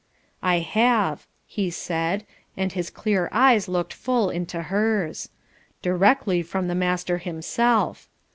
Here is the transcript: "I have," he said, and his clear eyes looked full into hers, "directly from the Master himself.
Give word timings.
"I 0.41 0.57
have," 0.61 1.27
he 1.45 1.69
said, 1.69 2.25
and 2.57 2.73
his 2.73 2.89
clear 2.89 3.29
eyes 3.31 3.67
looked 3.67 3.93
full 3.93 4.31
into 4.31 4.63
hers, 4.63 5.29
"directly 5.83 6.41
from 6.41 6.67
the 6.67 6.73
Master 6.73 7.19
himself. 7.19 8.09